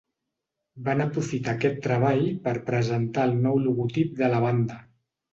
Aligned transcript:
Van 0.85 1.01
aprofitar 1.03 1.51
aquest 1.59 1.75
treball 1.83 2.23
per 2.47 2.53
presentar 2.69 3.25
el 3.29 3.35
nou 3.43 3.59
logotip 3.67 4.17
de 4.23 4.31
la 4.37 4.41
banda. 4.47 4.79